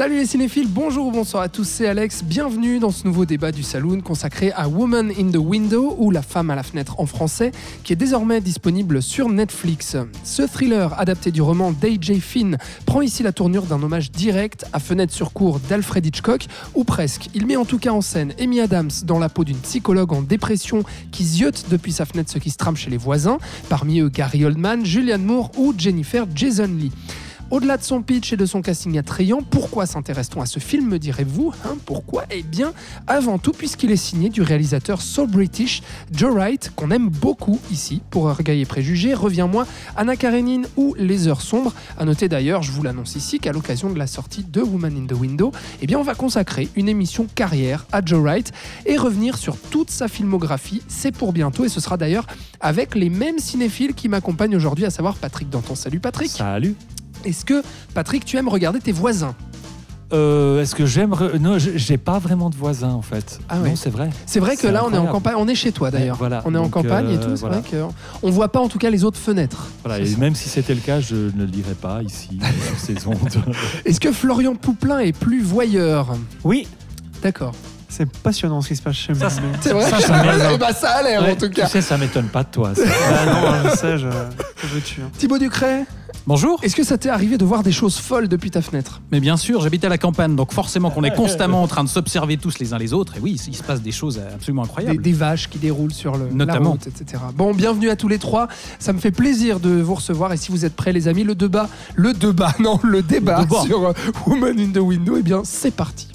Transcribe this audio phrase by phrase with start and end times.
[0.00, 2.24] Salut les cinéphiles, bonjour ou bonsoir à tous, c'est Alex.
[2.24, 6.22] Bienvenue dans ce nouveau débat du Saloon consacré à Woman in the Window ou La
[6.22, 7.52] femme à la fenêtre en français,
[7.84, 9.98] qui est désormais disponible sur Netflix.
[10.24, 12.18] Ce thriller adapté du roman d'A.J.
[12.22, 16.84] Finn prend ici la tournure d'un hommage direct à Fenêtre sur cour d'Alfred Hitchcock, ou
[16.84, 17.28] presque.
[17.34, 20.22] Il met en tout cas en scène Amy Adams dans la peau d'une psychologue en
[20.22, 20.82] dépression
[21.12, 23.36] qui ziote depuis sa fenêtre ce qui se trame chez les voisins,
[23.68, 26.90] parmi eux Gary Oldman, Julianne Moore ou Jennifer Jason Lee.
[27.50, 31.00] Au-delà de son pitch et de son casting attrayant, pourquoi s'intéresse-t-on à ce film, me
[31.00, 32.22] direz-vous hein Pourquoi?
[32.30, 32.72] Eh bien,
[33.08, 35.82] avant tout, puisqu'il est signé du réalisateur So British,
[36.12, 41.26] Joe Wright, qu'on aime beaucoup ici pour Orgueil et Préjugés, Reviens-moi, Anna Karenine ou Les
[41.26, 41.74] Heures Sombres.
[41.98, 45.06] À noter d'ailleurs, je vous l'annonce ici, qu'à l'occasion de la sortie de Woman in
[45.06, 45.50] the Window,
[45.82, 48.52] eh bien, on va consacrer une émission carrière à Joe Wright
[48.86, 50.82] et revenir sur toute sa filmographie.
[50.86, 52.28] C'est pour bientôt et ce sera d'ailleurs
[52.60, 55.74] avec les mêmes cinéphiles qui m'accompagnent aujourd'hui, à savoir Patrick Danton.
[55.74, 56.76] Salut Patrick Salut.
[57.24, 57.62] Est-ce que,
[57.94, 59.34] Patrick, tu aimes regarder tes voisins?
[60.12, 63.38] Euh, Est-ce que j'aime re- Non, j'ai pas vraiment de voisins en fait.
[63.48, 63.68] Ah ouais.
[63.70, 64.10] Non, c'est vrai.
[64.26, 66.16] C'est vrai que là, on est en campagne, on est chez toi d'ailleurs.
[66.16, 66.42] Voilà.
[66.46, 67.30] On est en campagne et euh, tout.
[67.36, 67.60] C'est voilà.
[67.60, 67.70] vrai
[68.20, 69.68] qu'on voit pas en tout cas les autres fenêtres.
[69.84, 73.06] Voilà, et même si c'était le cas, je ne le dirais pas ici sur ces
[73.06, 73.16] ondes.
[73.84, 76.08] Est-ce que Florian Pouplin est plus voyeur?
[76.42, 76.66] Oui,
[77.22, 77.52] D'accord.
[77.88, 79.28] c'est passionnant ce qui se passe chez moi.
[79.60, 79.88] C'est vrai.
[79.90, 81.66] Ça, ça ben, ça a l'air Ouais, en tout cas.
[81.66, 82.74] Tu sais, ça m'étonne pas de toi.
[82.74, 82.82] ça.
[82.84, 83.26] Ah
[83.62, 85.10] non, je sais, je, que veux-tu hein.
[85.16, 85.84] Thibaut Ducret,
[86.26, 86.58] Bonjour.
[86.62, 89.00] est-ce que ça t'est arrivé de voir des choses folles depuis ta fenêtre?
[89.12, 91.88] Mais bien sûr, j'habite à la campagne, donc forcément qu'on est constamment en train de
[91.88, 93.16] s'observer tous les uns les autres.
[93.16, 95.02] Et oui, il se passe des choses absolument des, incroyables.
[95.02, 96.72] des vaches qui déroulent sur le, la Notamment.
[96.72, 97.22] route, etc.
[97.34, 98.48] Bon, bienvenue à tous les trois.
[98.78, 100.32] Ça me fait plaisir de vous recevoir.
[100.32, 103.44] Et si vous êtes prêts, les amis, le débat, le débat, non, le débat Le
[103.46, 103.62] débat.
[103.62, 103.92] sur euh,
[104.26, 106.08] Woman in the Window, eh bien, c'est parti.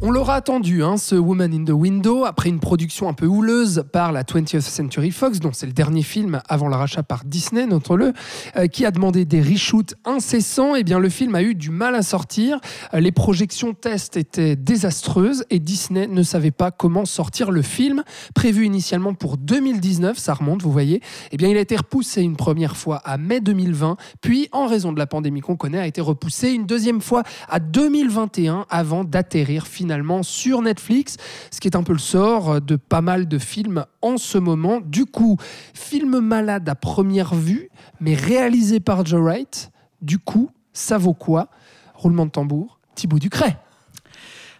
[0.00, 3.84] On l'aura attendu, hein, ce Woman in the Window, après une production un peu houleuse
[3.92, 7.66] par la 20th Century Fox, dont c'est le dernier film avant le rachat par Disney,
[7.66, 8.12] notons-le,
[8.56, 10.76] euh, qui a demandé des reshoots incessants.
[10.76, 12.60] Et bien, le film a eu du mal à sortir.
[12.94, 18.04] Euh, les projections test étaient désastreuses et Disney ne savait pas comment sortir le film,
[18.36, 21.02] prévu initialement pour 2019, ça remonte, vous voyez.
[21.32, 24.92] Eh bien, il a été repoussé une première fois à mai 2020, puis, en raison
[24.92, 29.66] de la pandémie qu'on connaît, a été repoussé une deuxième fois à 2021 avant d'atterrir
[29.66, 29.87] finalement
[30.22, 31.16] sur Netflix,
[31.50, 34.80] ce qui est un peu le sort de pas mal de films en ce moment.
[34.84, 35.36] Du coup,
[35.74, 39.70] film malade à première vue, mais réalisé par Joe Wright.
[40.02, 41.48] Du coup, ça vaut quoi?
[41.94, 43.58] Roulement de tambour, Thibaut Ducret.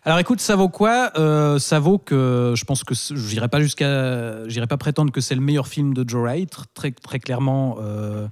[0.04, 1.12] Alors écoute, ça vaut quoi?
[1.16, 5.34] Euh, Ça vaut que je pense que n'irai pas jusqu'à, j'irai pas prétendre que c'est
[5.34, 6.50] le meilleur film de Joe Wright.
[6.72, 7.76] Très très clairement.
[7.80, 8.26] euh,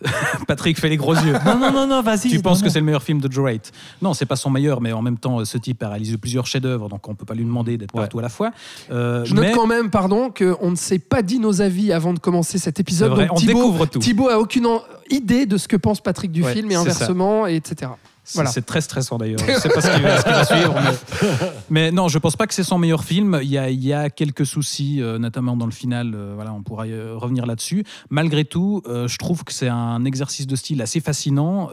[0.48, 1.34] Patrick fait les gros yeux.
[1.44, 2.28] Non, non, non, non, vas-y.
[2.30, 3.70] Tu penses non, que c'est le meilleur film de Joe Wright?
[4.00, 6.88] Non, c'est pas son meilleur, mais en même temps, ce type a réalisé plusieurs chefs-d'œuvre,
[6.88, 8.00] donc on peut pas lui demander d'être Ouais.
[8.02, 8.50] partout à la fois.
[8.90, 12.18] Euh, Je note quand même, pardon, qu'on ne s'est pas dit nos avis avant de
[12.18, 13.10] commencer cet épisode.
[13.12, 13.98] vrai, donc on Thibaut, découvre tout.
[13.98, 14.66] Thibaut a aucune
[15.10, 17.90] idée de ce que pense Patrick du Ouais, film et inversement, et etc.
[18.24, 18.50] C'est Voilà.
[18.64, 19.40] très stressant d'ailleurs.
[19.40, 20.74] Je sais pas ce qui, va- ce qui va suivre.
[20.80, 23.40] Mais, mais non, je pense pas que c'est son meilleur film.
[23.42, 26.12] Il y a, il y a quelques soucis, euh, notamment dans le final.
[26.14, 27.84] euh, voilà, on pourra euh, revenir là-dessus.
[28.10, 31.68] Malgré tout, euh, je trouve que c'est un exercice de style assez fascinant.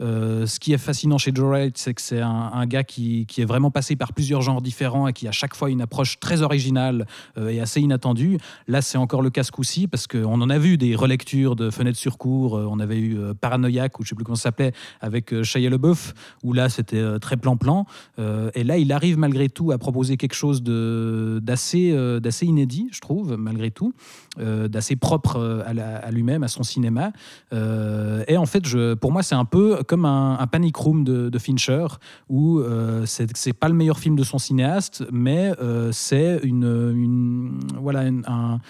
[0.00, 3.42] Ce qui est fascinant chez Joe Wright, c'est que c'est un, un gars qui, qui
[3.42, 6.18] est vraiment passé par plusieurs genres différents et qui a à chaque fois une approche
[6.20, 7.06] très originale
[7.40, 8.38] et assez inattendue.
[8.66, 11.70] Là, c'est encore le cas ce coup-ci parce qu'on en a vu des relectures de
[11.70, 12.56] Fenêtres sur cour.
[12.56, 15.70] Euh, on avait eu Paranoïaque, ou je sais plus comment ça s'appelait, avec euh, Shia
[15.70, 17.86] LaBeouf, où là c'était euh, très plan-plan.
[18.18, 22.88] Euh, et là, il arrive malgré tout à proposer quelque chose d'assez euh, d'assez inédit,
[22.92, 23.92] je trouve, malgré tout,
[24.38, 27.12] d'assez propre à, lui-même, à son cinéma.
[27.52, 31.86] Et en fait, je, pour moi, c'est un peu comme un, panic room de, Fincher,
[32.28, 32.62] où
[33.04, 35.52] c'est pas le meilleur film de son cinéaste, mais
[35.92, 38.60] c'est une, voilà un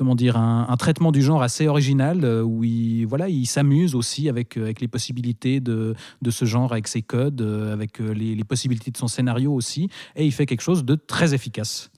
[0.00, 4.30] comment dire un, traitement du genre assez original euh, où il voilà il s'amuse aussi
[4.30, 8.44] avec euh, avec les possibilités de de ce genre avec ses codes euh, avec les
[8.44, 9.90] possibilités de son scénario aussi.
[10.16, 11.90] Et il fait quelque chose de très efficace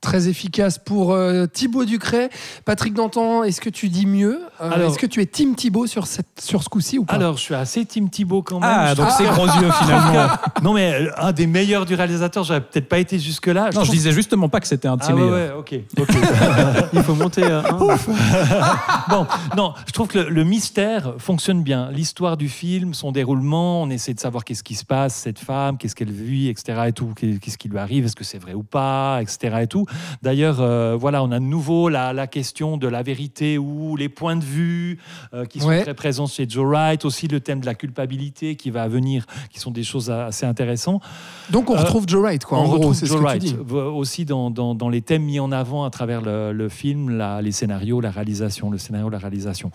[0.00, 2.30] Très efficace pour euh, Thibaut Ducret.
[2.64, 4.40] Patrick Dantan, est-ce que tu dis mieux?
[4.62, 7.16] Euh, Alors- Est-ce que tu es Team Thibaut sur, cette, sur ce coup-ci ou pas?
[7.16, 8.70] Alors, je suis assez Team Thibaut quand même.
[8.72, 10.28] ah Je donc trouve c'est yeux finalement
[10.62, 13.64] non, mais euh, un des meilleurs du réalisateur, j'aurais peut-être pas été jusque-là.
[13.64, 15.80] non je trouve- disais justement pas que c'était un de ses Ah ouais, meilleurs ouais,
[15.98, 16.00] ok.
[16.00, 16.16] ok.
[16.94, 17.44] Il faut monter.
[17.44, 17.62] un.
[19.10, 19.26] bon,
[19.56, 21.90] non, je trouve que le, le mystère fonctionne bien.
[21.90, 25.76] L'histoire du film, son déroulement, on essaie de savoir qu'est-ce qui se passe, cette femme,
[25.76, 26.84] qu'est-ce qu'elle vit, etc.
[26.88, 29.58] Et tout, qu'est- qu'est-ce qui lui arrive, est-ce que c'est vrai ou pas, etc.
[29.62, 29.84] Et tout.
[30.22, 34.08] D'ailleurs, euh, voilà, on a de nouveau la, la question de la vérité ou les
[34.08, 34.98] points de vue
[35.34, 35.82] euh, qui sont Ouais.
[35.82, 39.60] très présents chez Joe Wright, aussi le thème de la culpabilité qui va venir, qui
[39.60, 41.02] sont des choses assez intéressantes.
[41.50, 42.58] Donc on Euh, retrouve Joe Wright, quoi.
[42.58, 43.54] on en gros, retrouve c'est ce Joe que Wright tu dis.
[43.56, 47.10] v- aussi dans, dans- dans les thèmes mis en avant à travers le, le film,
[47.10, 49.70] la- les scénarios, la réalisation, le scénario, la réalisation.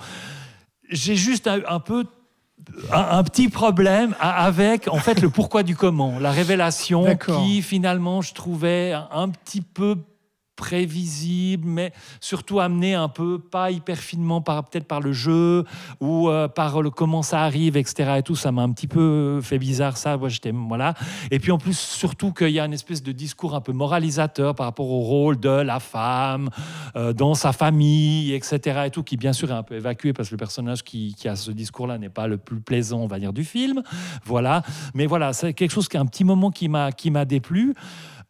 [0.90, 2.06] J'ai juste un, un peu
[2.92, 8.22] un, un petit problème avec en fait le pourquoi du comment, la révélation qui finalement
[8.22, 9.98] je trouvais un, un petit peu
[10.56, 15.66] prévisible, mais surtout amené un peu pas hyper finement peut-être par le jeu
[16.00, 18.16] ou euh, par le comment ça arrive, etc.
[18.18, 20.18] Et tout ça m'a un petit peu fait bizarre ça.
[20.18, 20.94] Voilà.
[21.32, 24.56] Et puis en plus surtout qu'il y a une espèce de discours un peu moralisateur
[24.56, 26.50] par rapport au rôle de la femme
[26.96, 28.84] euh, dans sa famille, etc.
[28.86, 31.36] Et tout qui bien sûr est un peu évacué parce que le personnage qui, a
[31.36, 33.82] ce discours-là n'est pas le plus plaisant, on va dire, du film.
[34.26, 34.64] Voilà.
[34.94, 37.76] Mais voilà, c'est quelque chose qui a un petit moment qui m'a déplu.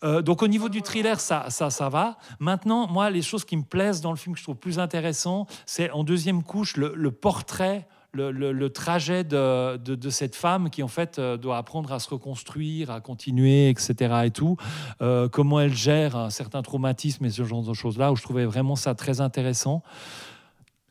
[0.04, 2.18] Euh, donc au niveau du thriller, ça, ça, ça va.
[2.40, 5.48] Maintenant, moi, les choses qui me plaisent dans le film, que je trouve plus intéressant,
[5.66, 7.88] c'est en deuxième couche le, portrait.
[8.18, 12.10] Le, trajet de, de- de cette femme qui en fait euh, doit apprendre à se
[12.10, 14.22] reconstruire, à continuer, etc.
[14.24, 14.56] et tout,
[15.02, 18.46] Euh, comment elle gère un certain traumatisme et ce genre de choses-là, où je trouvais
[18.46, 19.84] vraiment ça très intéressant.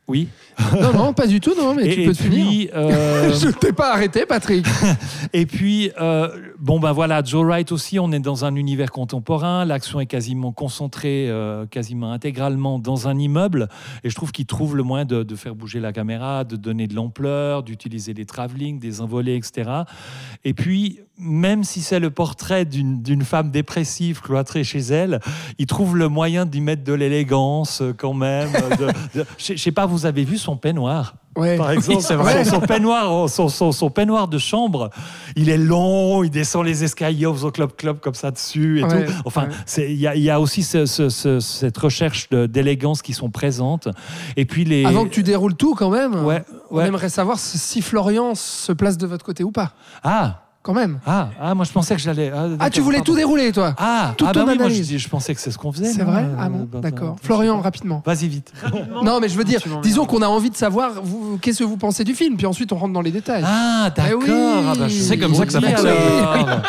[0.07, 0.27] Oui.
[0.79, 2.69] Non, non, pas du tout, non, mais tu peux te finir.
[2.75, 4.65] euh, Je t'ai pas arrêté, Patrick.
[5.33, 6.29] et puis, euh,
[6.59, 9.65] bon, ben voilà, Joe Wright aussi, on est dans un univers contemporain.
[9.65, 13.67] L'action est quasiment concentrée, euh, quasiment intégralement dans un immeuble.
[14.03, 16.85] Et je trouve qu'il trouve le moyen de, de faire bouger la caméra, de donner
[16.85, 19.69] de l'ampleur, d'utiliser des travelling, des envolées, etc.
[20.43, 25.19] Et puis, même si c'est le portrait d'une femme dépressive cloîtrée chez elle,
[25.57, 28.49] il trouve le moyen d'y mettre de l'élégance euh, quand même.
[29.37, 31.57] je sais pas, vous avez vu son peignoir Ouais.
[31.57, 32.45] par exemple, c'est vrai.
[32.45, 34.89] Son, son peignoir, son, son- son peignoir de chambre,
[35.35, 39.05] il est long, il descend les escaliers, on club club comme ça dessus et Ouais,
[39.05, 39.11] tout.
[39.25, 39.47] Enfin,
[39.77, 39.85] ouais.
[39.91, 43.29] il y, a- il y a aussi ce- ce- ce- cette recherche d'élégance qui sont
[43.31, 43.89] présentes.
[44.37, 44.85] Et puis les.
[44.85, 46.41] Avant que tu déroules tout, quand même, Ouais,
[46.71, 49.73] on aimerait savoir si Florian se place de votre côté ou pas.
[50.03, 50.97] Ah, Quand même.
[51.05, 52.31] ah, ah, moi je pensais que j'allais.
[52.35, 53.11] Ah, Ah, tu voulais pardon.
[53.11, 55.39] tout dérouler, toi Ah, toute ah bah ton oui, moi je, dis- je pensais que
[55.39, 55.93] c'est ce qu'on faisait.
[55.93, 56.23] C'est vrai?
[56.23, 57.17] euh, Ah bon, bah, d'accord.
[57.21, 58.01] Florian, rapidement.
[58.03, 58.51] Vas-y vite.
[59.03, 61.77] Non, mais je veux dire, disons qu'on a envie de savoir vous- qu'est-ce que vous
[61.77, 63.43] pensez du film, puis ensuite on rentre dans les détails.
[63.45, 64.19] Ah, d'accord.
[64.23, 64.31] oui.
[64.31, 65.93] Ah, bah, C'est comme ça que ça fonctionne.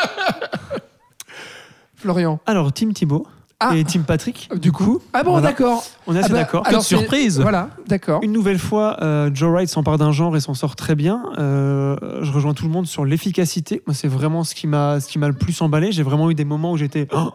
[1.96, 2.38] Florian.
[2.46, 3.26] Alors, Team Thibaut
[3.58, 3.74] Ah.
[3.74, 4.50] et Team Patrick.
[4.60, 5.48] Du coup Ah bon, Voilà.
[5.48, 5.82] d'accord.
[6.06, 6.66] On est Ah assez bah, d'accord.
[6.66, 7.40] alors surprise.
[7.40, 8.20] Voilà, d'accord.
[8.22, 11.22] Une nouvelle fois, euh, Joe Wright s'empare d'un genre et s'en sort très bien.
[11.38, 13.82] Euh, je rejoins tout le monde sur l'efficacité.
[13.86, 15.90] Moi, c'est vraiment ce qui m'a ce qui m'a le plus emballé.
[15.90, 17.30] J'ai vraiment eu des moments où j'étais, oh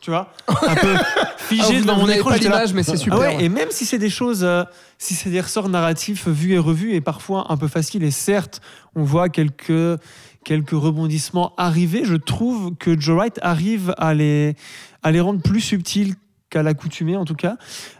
[0.00, 0.94] tu vois, un peu
[1.36, 2.30] figé Ah, devant mon écran.
[2.30, 3.18] pas l'image, mais c'est Ah super.
[3.18, 3.44] ouais, ouais.
[3.44, 4.64] Et même si c'est des choses, euh,
[4.98, 8.60] si c'est des ressorts narratifs vus et revus et parfois un peu faciles, et certes,
[8.94, 10.00] on voit quelques,
[10.44, 14.56] quelques rebondissements arriver, je trouve que Joe Wright arrive à les,
[15.02, 16.14] à les rendre plus subtils
[16.48, 17.56] qu'à l'accoutumée en tout cas.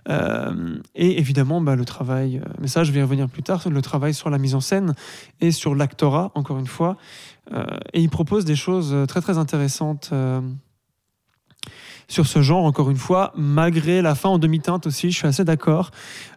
[0.09, 3.63] Euh, et évidemment, bah, le travail, euh, mais ça je vais y revenir plus tard,
[3.69, 4.95] le travail sur la mise en scène
[5.41, 6.97] et sur l'actorat, encore une fois.
[7.53, 10.11] Euh, et il propose des choses très très intéressantes.
[12.11, 15.45] Sur ce genre, encore une fois, malgré la fin en demi-teinte aussi, je suis assez
[15.45, 15.93] d'accord.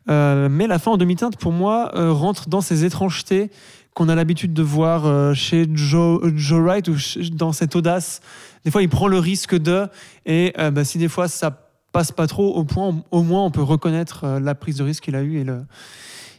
[0.07, 3.49] Euh, mais la fin en demi-teinte, pour moi, euh, rentre dans ces étrangetés
[3.95, 6.95] qu'on a l'habitude de voir euh, chez Joe, Joe Wright ou
[7.31, 8.21] dans cette audace.
[8.65, 9.87] Des fois, il prend le risque de,
[10.27, 11.59] et bah, si des fois ça
[11.91, 15.15] passe pas trop, au point, au moins on peut reconnaître la prise de risque qu'il
[15.15, 15.39] a eue.
[15.39, 15.63] Et le,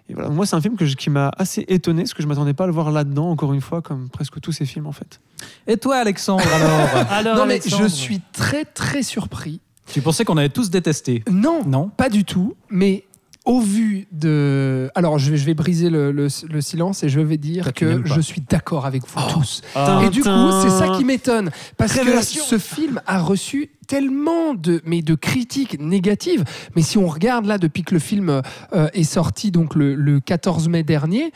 [0.08, 0.28] et voilà.
[0.28, 2.64] Moi, c'est un film que je- qui m'a assez étonné, parce que je m'attendais pas
[2.64, 5.20] à le voir là-dedans, encore une fois, comme presque tous ces films en fait.
[5.66, 7.82] Et toi, Alexandre, alors Alors, Non, mais Alexandre.
[7.84, 9.61] je suis très, très surpris.
[9.92, 11.88] Tu pensais qu'on avait tous détesté Non, Non?
[11.88, 12.54] pas du tout.
[12.70, 13.04] Mais
[13.44, 14.90] au vu de.
[14.94, 18.02] Alors, je vais, je vais briser le, le- le silence et je vais dire que
[18.04, 19.60] je suis d'accord avec vous tous.
[19.74, 20.02] Ah.
[20.06, 20.28] Et du coup,
[20.62, 21.50] c'est ça qui m'étonne.
[21.76, 22.42] Parce Révélation.
[22.42, 26.44] que ce film a reçu tellement de, mais de critiques négatives.
[26.74, 28.40] Mais si on regarde là, depuis que le film
[28.72, 31.30] euh, est sorti, donc le, le 14 mai dernier,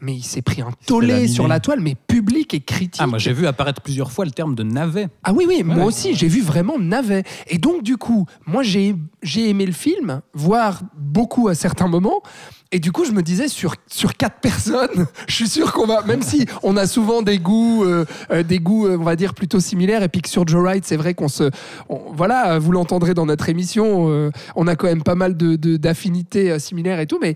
[0.00, 3.00] mais il s'est pris un tollé sur la toile, mais public et critique.
[3.02, 5.08] Ah, moi j'ai vu apparaître plusieurs fois le terme de navet.
[5.24, 5.84] Ah oui, oui, moi Ouais.
[5.84, 7.24] aussi, j'ai vu vraiment navet.
[7.48, 8.94] Et donc, du coup, moi, j'ai
[9.36, 12.22] aimé le film, voire beaucoup à certains moments.
[12.70, 16.02] Et du coup, je me disais, sur, sur quatre personnes, je suis sûr qu'on va,
[16.02, 19.32] même si on a souvent des goûts, euh, euh, des goûts, euh, on va dire,
[19.32, 21.50] plutôt similaires, et puis que sur Joe Wright, c'est vrai qu'on se.
[21.88, 25.56] on- voilà, vous l'entendrez dans notre émission, euh, on a quand même pas mal de-
[25.56, 27.34] de- d'affinités euh, similaires et tout, mais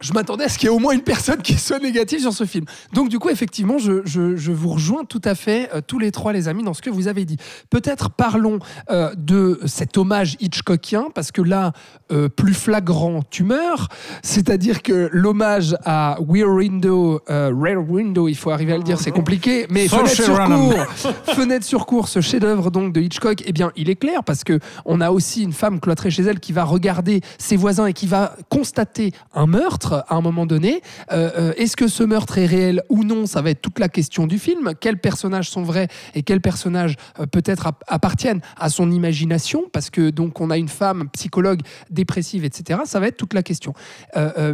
[0.00, 2.32] je m'attendais à ce qu'il y ait au moins une personne qui soit négative sur
[2.32, 2.64] ce film.
[2.92, 6.10] Donc du coup, effectivement, je, je- je vous rejoins tout à fait, euh, tous les
[6.10, 7.36] trois les amis, dans ce que vous avez dit.
[7.70, 8.58] Peut-être parlons
[8.90, 11.72] euh, de cet hommage Hitchcockien, parce que là,
[12.12, 13.88] euh, plus flagrant, tu meurs.
[14.22, 19.10] C'est-à-dire que l'hommage à Rear Window, Rear Window, il faut arriver à le dire, c'est
[19.10, 20.70] compliqué, mais fenêtre sur Ronan.
[20.70, 20.86] cour,
[21.34, 24.58] fenêtre sur cour, ce chef-d'œuvre donc de Hitchcock, eh bien, il est clair parce que
[24.84, 28.06] on a aussi une femme cloîtrée chez elle qui va regarder ses voisins et qui
[28.06, 30.80] va constater un meurtre à un moment donné.
[31.12, 33.88] Euh, euh, Est-ce que ce meurtre est réel ou non Ça va être toute la
[33.88, 34.72] question du film.
[34.80, 39.90] Quels personnages sont vrais et quels personnages euh, peut-être app- appartiennent à son imagination Parce
[39.90, 42.80] que donc on a une femme psychologue dépressive, etc.
[42.84, 43.74] Ça va être toute la question.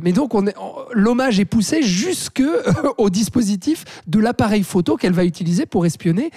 [0.02, 0.44] Mais donc on
[0.92, 2.42] l'hommage est poussé jusque
[2.98, 6.30] au dispositif de l'appareil photo qu'elle va utiliser pour espionner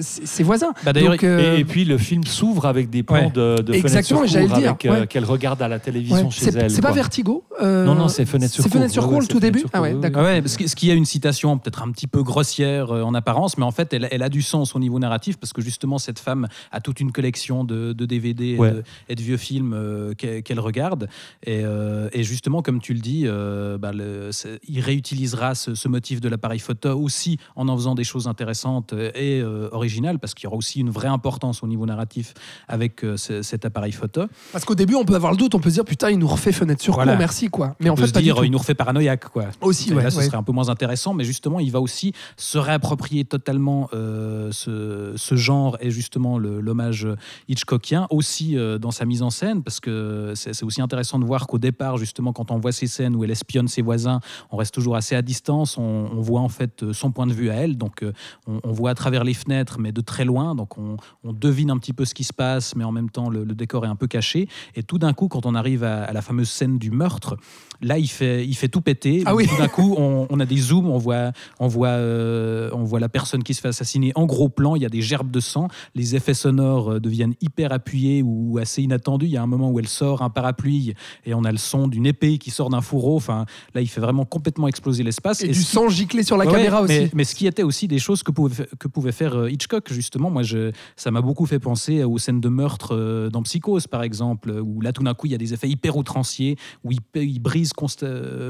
[0.00, 0.72] ses, voisins.
[0.84, 3.30] Bah, Donc, Et, et puis le film s'ouvre avec des plans Ouais.
[3.30, 5.06] de, de Exactement, j'allais dire, avec, ouais.
[5.06, 6.70] qu'elle regarde à la télévision ouais, chez elle.
[6.70, 6.90] c'est pas.
[6.94, 8.70] Vertigo euh, Non, non, c'est Fenêtre sur C'est.
[8.70, 10.22] Fenêtre sur Ouais, cour ouais, le c'est tout début Ah ouais, d'accord.
[10.24, 13.14] Ouais, parce que- ce qui a une citation peut-être un petit peu grossière euh, en
[13.14, 15.98] apparence, mais en fait, elle, elle a du sens au niveau narratif parce que justement,
[15.98, 18.70] cette femme a toute une collection de, de DVD et, Ouais.
[18.72, 21.08] de, et de vieux films euh, qu'elle regarde.
[21.44, 25.74] Et, euh, et justement, comme tu le dis, euh, bah, le- c'est- il réutilisera ce,
[25.74, 30.18] ce motif de l'appareil photo aussi en en faisant des choses intéressantes et euh, originales
[30.18, 32.34] parce qu'il y aura aussi une vraie importance au niveau narratif
[32.68, 34.22] avec euh, ce- cet appareil photo.
[34.52, 36.26] Parce qu'au début, on peut avoir le doute, on peut se dire putain, il nous
[36.28, 37.12] refait fenêtre sur Voilà.
[37.12, 37.74] cour, merci quoi.
[37.80, 39.46] Mais en fait, pas dire, il nous refait paranoïaque, quoi.
[39.60, 40.24] Aussi, ouais, là, ce ouais.
[40.24, 45.12] serait un peu moins intéressant, mais justement, il va aussi se réapproprier totalement euh, ce,
[45.16, 47.06] ce genre et justement l'hommage
[47.48, 51.46] Hitchcockien aussi euh, dans sa mise en scène, parce que c'est aussi intéressant de voir
[51.46, 54.74] qu'au départ, justement, quand on voit ces scènes où elle espionne ses voisins, on reste
[54.74, 57.54] toujours assez à distance, on, on voit en fait euh, son point de vue à
[57.54, 58.04] elle, donc
[58.46, 61.70] on, on voit à travers les fenêtres, mais de très loin, donc on, on devine
[61.70, 63.88] un petit peu ce qui se passe, mais en même temps, le, le décor est
[63.88, 64.48] un peu caché.
[64.74, 67.36] Et tout d'un coup, quand on arrive à, à la fameuse scène du meurtre,
[67.84, 69.22] là, il fait, il fait tout péter.
[69.26, 69.46] Ah oui.
[69.46, 73.00] Tout d'un coup, on, on a des zooms, on voit, on, voit, euh, on voit
[73.00, 75.40] la personne qui se fait assassiner en gros plan, il y a des gerbes de
[75.40, 79.26] sang, les effets sonores euh, deviennent hyper appuyés ou assez inattendus.
[79.26, 81.86] Il y a un moment où elle sort un parapluie et on a le son
[81.88, 83.16] d'une épée qui sort d'un fourreau.
[83.16, 85.42] Enfin, là, il fait vraiment complètement exploser l'espace.
[85.42, 87.10] Et, Et du qui- sang giclé sur la Ouais, caméra mais, aussi.
[87.14, 90.30] Mais ce qui était aussi des choses que pouvait, que pouvait faire euh, Hitchcock, justement.
[90.30, 94.50] Moi, je, ça m'a beaucoup fait penser aux scènes de meurtre dans Psychose, par exemple,
[94.50, 97.38] où là, tout d'un coup, il y a des effets hyper outranciers, où il, il
[97.40, 97.72] brise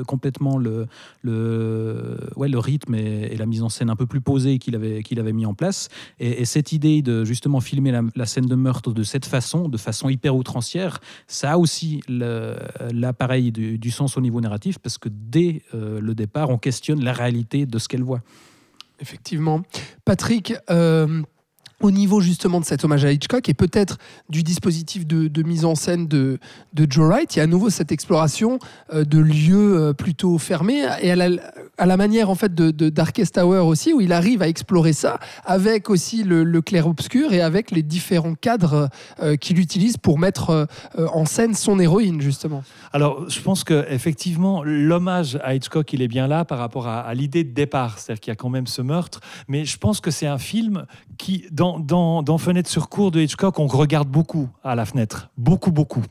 [0.06, 0.86] complètement le,
[1.22, 5.02] le, ouais, le rythme et, la mise en scène un peu plus posée qu'il avait,
[5.16, 5.88] avait mis en place.
[6.20, 9.76] Et, et cette idée de justement filmer la, scène de meurtre de cette façon, de
[9.76, 15.08] façon hyper outrancière, ça a aussi l'appareil du, du sens au niveau narratif, parce que
[15.10, 18.20] dès euh, le départ, on questionne la réalité de ce qu'elle voit.
[19.00, 19.62] Effectivement.
[20.04, 21.22] Patrick, euh,
[21.80, 25.74] au niveau justement de cet hommage à Hitchcock et peut-être du dispositif de, mise en
[25.74, 26.38] scène de,
[26.72, 28.58] de Joe Wright, il y a à nouveau cette exploration
[28.92, 31.28] euh, de lieux euh, plutôt fermés et à la,
[31.78, 34.92] à la manière en fait de, de Darkest Tower aussi, où il arrive à explorer
[34.92, 38.88] ça avec aussi le, le clair-obscur et avec les différents cadres
[39.22, 42.62] euh, qu'il utilise pour mettre euh, en scène son héroïne justement.
[42.92, 47.00] Alors, je pense que effectivement, l'hommage à Hitchcock, il est bien là par rapport à,
[47.00, 49.20] à l'idée de départ, c'est-à-dire qu'il y a quand même ce meurtre.
[49.48, 50.86] Mais je pense que c'est un film
[51.18, 55.30] qui, dans, dans, dans Fenêtre sur cour de Hitchcock, on regarde beaucoup à la fenêtre,
[55.36, 56.04] beaucoup, beaucoup.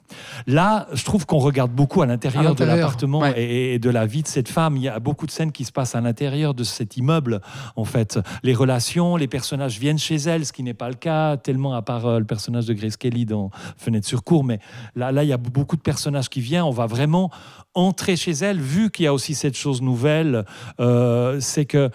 [0.46, 3.41] Là, je trouve qu'on regarde beaucoup à l'intérieur de l'appartement ouais.
[3.41, 4.75] et, et de la vie de cette femme.
[4.75, 7.40] Il y a beaucoup de scènes qui se passent à l'intérieur de cet immeuble,
[7.76, 8.20] en fait.
[8.44, 11.82] Les relations, les personnages viennent chez elle, ce qui n'est pas le cas tellement à
[11.82, 14.60] part euh, le personnage de Grace Kelly dans Fenêtre sur cour, mais
[14.96, 16.64] Là, là, il y a beaucoup de personnages qui viennent.
[16.64, 17.32] On va vraiment
[17.74, 20.46] entrer chez elle, vu qu'il y a aussi cette chose nouvelle.
[20.80, 21.90] euh, c'est que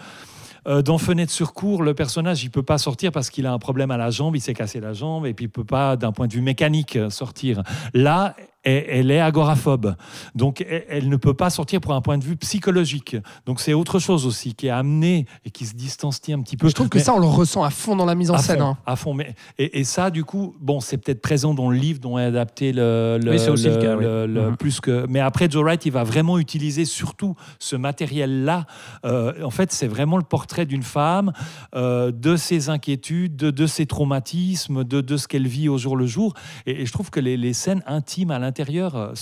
[0.66, 3.58] euh, dans Fenêtre sur cour, le personnage, il peut pas sortir parce qu'il a un
[3.58, 6.12] problème à la jambe, il s'est cassé la jambe, et puis il peut pas, d'un
[6.12, 7.62] point de vue mécanique, sortir.
[7.94, 8.34] Là,
[8.64, 9.94] elle, est agoraphobe.
[10.34, 13.16] Donc, elle, elle ne peut pas sortir pour un point de vue psychologique.
[13.46, 16.68] Donc, c'est autre chose aussi qui est amené et qui se distancie un petit peu.
[16.68, 18.38] Je trouve que Mais- ça, on le ressent à fond dans la mise en à
[18.38, 18.58] scène.
[18.58, 18.78] fond, hein.
[18.84, 19.14] à fond.
[19.14, 22.24] Mais, et, et ça, du coup, bon, c'est peut-être présent dans le livre dont est
[22.24, 23.18] adapté le.
[23.22, 24.04] le- Oui, c'est aussi le cas, oui.
[24.04, 24.56] le- le- Mhm.
[24.56, 28.66] plus que, mais après, Joe Wright, il va vraiment utiliser surtout ce matériel-là.
[29.04, 31.32] Euh, en fait, c'est vraiment le portrait d'une femme,
[31.74, 35.96] euh, de ses inquiétudes, de, de ses traumatismes, de, de ce qu'elle vit au jour
[35.96, 36.34] le jour.
[36.66, 39.12] Et, et je trouve que les, les scènes intimes à l'intérieur, euh,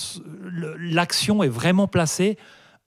[0.78, 2.38] l'action est vraiment placée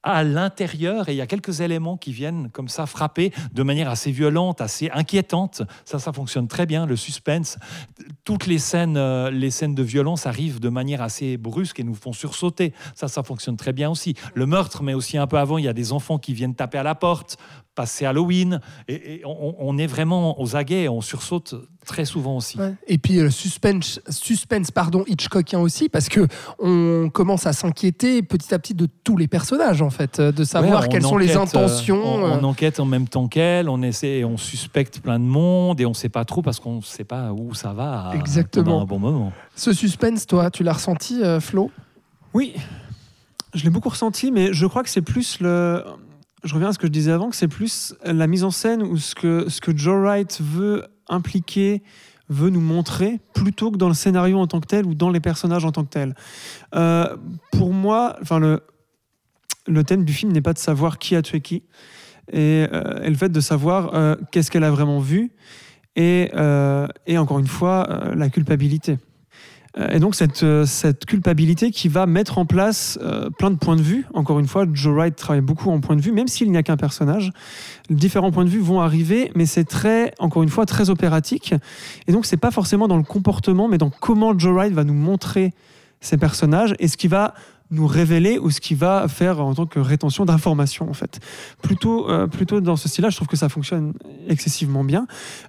[0.04, 3.90] à l'intérieur et il y a quelques éléments qui viennent comme ça frapper de manière
[3.90, 5.62] assez violente, assez inquiétante.
[5.84, 7.58] Ça, ça fonctionne très bien, le suspense.
[8.24, 11.96] Toutes les scènes, euh, les scènes de violence arrivent de manière assez brusque et nous
[11.96, 12.74] font sursauter.
[12.96, 14.16] Ça, ça fonctionne très bien aussi.
[14.34, 16.78] Le meurtre, mais aussi un peu avant, il y a des enfants qui viennent taper
[16.78, 17.38] à la porte,
[17.80, 18.60] passer Halloween
[18.90, 21.56] et, et on, on est vraiment aux aguets, on sursaute
[21.86, 22.58] très souvent aussi.
[22.60, 22.74] Ouais.
[22.88, 26.28] Et puis le suspense, suspense pardon, Hitchcockien aussi, parce que
[26.60, 30.44] on commence à s'inquiéter petit à petit de tous les personnages, en fait, euh, de
[30.44, 32.02] savoir Ouais, quelles sont les euh, intentions.
[32.04, 35.80] on, on euh, enquête en même temps qu'elle, on essaie, on suspecte plein de monde
[35.80, 38.10] et on sait pas trop parce qu'on sait pas où ça va.
[38.10, 38.66] à- Exactement.
[38.66, 39.32] pendant un bon moment.
[39.56, 41.72] Ce suspense, toi, tu l'as ressenti, euh, Flo?
[42.34, 42.54] Oui,
[43.56, 45.84] je l'ai beaucoup ressenti, mais je crois que c'est plus le.
[46.44, 48.82] Je reviens à ce que je disais avant, que c'est plus la mise en scène
[48.84, 51.84] ou ce que, ce que Joe Wright veut impliquer,
[52.30, 55.20] veut nous montrer, plutôt que dans le scénario en tant que tel ou dans les
[55.20, 56.16] personnages en tant que tels.
[56.76, 57.18] Euh,
[57.52, 58.62] pour moi, enfin le,
[59.68, 61.64] le thème du film n'est pas de savoir qui a tué qui,
[62.32, 65.32] et, euh, le fait de savoir euh, qu'est-ce qu'elle a vraiment vu,
[65.96, 66.32] et,
[67.08, 69.00] et encore une fois, la culpabilité.
[69.78, 73.56] Euh, Et donc cette, euh, cette culpabilité qui va mettre en place euh, plein de
[73.56, 74.06] points de vue.
[74.14, 76.64] Encore une fois, Joe Wright travaille beaucoup en point de vue, même s'il n'y a
[76.64, 77.32] qu'un personnage.
[77.90, 81.54] Différents points de vue vont arriver, mais c'est très, encore une fois, très opératique.
[82.08, 84.94] Et donc c'est pas forcément dans le comportement, mais dans comment Joe Wright va nous
[84.94, 85.54] montrer
[86.02, 87.34] ces personnages et ce qui va
[87.72, 91.20] nous révéler ou ce qui va faire en tant que rétention d'informations en fait.
[91.62, 93.94] Plutôt, euh, plutôt dans ce style-là, je trouve que ça fonctionne
[94.28, 95.06] excessivement bien.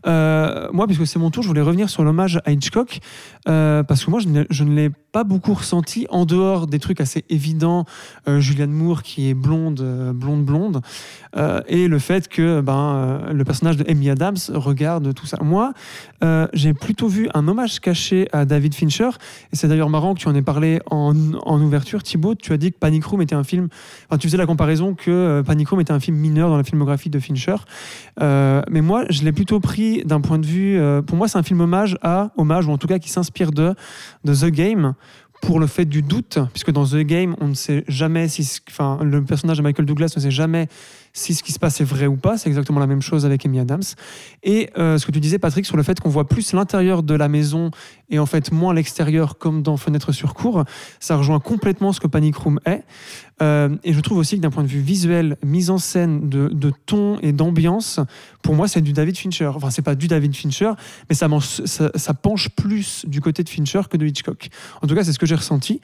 [0.07, 3.01] Euh, moi, puisque c'est mon tour, je voulais revenir sur l'hommage à Hitchcock
[3.49, 7.25] euh, parce que moi, je ne, l'ai pas beaucoup ressenti en dehors des trucs assez
[7.31, 7.85] évidents.
[8.39, 10.83] Julianne Moore qui est blonde, blonde, blonde,
[11.67, 15.39] et le fait que ben, le personnage de Amy Adams regarde tout ça.
[15.43, 15.73] Moi,
[16.53, 19.11] j'ai plutôt vu un hommage caché à David Fincher,
[19.53, 21.13] et c'est d'ailleurs marrant que tu en aies parlé en,
[21.45, 22.05] en ouverture.
[22.41, 23.69] Tu as dit que Panic Room était un film.
[24.09, 26.65] Enfin, tu faisais la comparaison que euh, Panic Room était un film mineur dans la
[26.65, 27.57] filmographie de Fincher.
[28.21, 30.79] Euh, mais moi, je l'ai plutôt pris d'un point de vue.
[30.79, 33.51] euh, pour moi, c'est un film hommage à, hommage, ou en tout cas qui s'inspire
[33.53, 33.75] de,
[34.25, 34.95] The Game.
[35.43, 38.61] Pour le fait du doute, puisque dans The Game, on ne sait jamais si.
[38.69, 40.69] Enfin, le personnage de Michael Douglas ne sait jamais
[41.13, 42.39] si ce qui se passe est vrai ou pas.
[42.39, 43.83] C'est exactement la même chose avec Amy Adams.
[44.43, 47.15] Et euh, ce que tu disais, Patrick, sur le fait qu'on voit plus l'intérieur de
[47.15, 47.71] la maison
[48.09, 50.65] et en fait moins l'extérieur, comme dans Fenêtre sur cour,
[50.99, 52.85] ça rejoint complètement ce que Panic Room est.
[53.43, 56.73] Euh, et je trouve aussi que d'un point de vue visuel, mise en scène, de,
[56.87, 58.01] ton et d'ambiance,
[58.43, 59.51] pour moi, c'est du David Fincher.
[59.55, 60.73] Enfin, c'est pas du David Fincher,
[61.09, 61.29] mais ça,
[61.65, 64.49] ça, ça penche plus du côté de Fincher que de Hitchcock.
[64.83, 65.81] En tout cas, c'est ce que j'ai ressenti.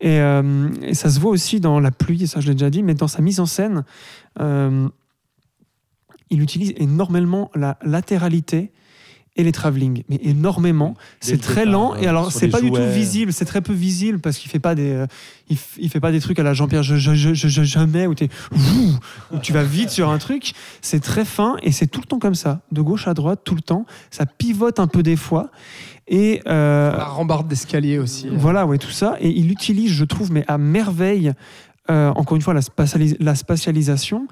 [0.00, 2.82] Et, euh, et ça se voit aussi dans La pluie, ça je l'ai déjà dit,
[2.82, 3.84] mais dans sa mise en scène,
[4.40, 4.88] euh,
[6.30, 8.72] il utilise énormément la latéralité
[9.38, 10.94] et les travelling, mais énormément.
[11.20, 14.18] C'est très départ, lent et alors c'est pas du tout visible, c'est très peu visible
[14.18, 15.06] parce qu'il fait pas des, euh,
[15.50, 18.14] il, fait pas des trucs à la Jean-Pierre je, je, je, je- je- jamais où
[18.14, 20.54] tu vas vite sur un truc.
[20.80, 23.54] C'est très fin et c'est tout le temps comme ça, de gauche à droite tout
[23.54, 23.84] le temps.
[24.10, 25.50] Ça pivote un peu des fois
[26.08, 28.28] et euh, La rambarde d'escalier aussi.
[28.32, 29.16] voilà, ouais, tout ça.
[29.20, 31.32] Et il utilise, je trouve, mais à merveille,
[31.90, 34.26] euh, encore une fois, la, spatialis- la spatialisation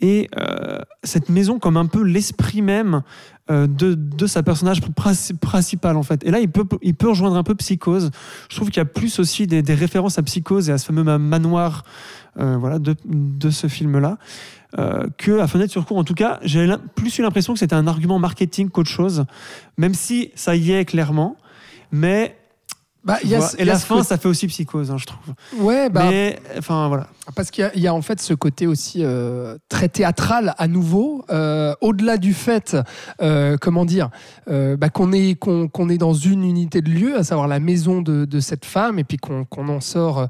[0.00, 3.02] et euh, cette maison comme un peu l'esprit même
[3.50, 6.24] euh, de, de sa personnage princi- principal, en fait.
[6.24, 8.10] Et là, il peut, il peut rejoindre un peu Psychose.
[8.50, 11.04] Je trouve qu'il y a plus aussi des, références à Psychose et à ce fameux
[11.04, 11.84] ma- manoir
[12.36, 14.16] voilà, de, de ce film-là.
[15.16, 17.88] que à Fenêtre sur cour, en tout cas, j'ai plus eu l'impression que c'était un
[17.88, 19.24] argument marketing qu'autre chose,
[19.76, 21.36] même si ça y est clairement.
[21.90, 22.37] Mais
[23.08, 25.34] Bah, y a et y a la fin, ça fait aussi psychose, hein, je trouve.
[25.56, 27.06] Ouais, bah, Mais enfin voilà.
[27.34, 31.74] Parce qu'il y a- en fait ce côté aussi euh, très théâtral à nouveau, euh,
[31.80, 32.76] au-delà du fait,
[33.22, 34.10] euh, comment dire,
[34.46, 38.00] bah, qu'on est, qu'on qu'on est dans une unité de lieu, à savoir la maison
[38.00, 40.26] de, de cette femme, et puis qu'on qu'on n'en sort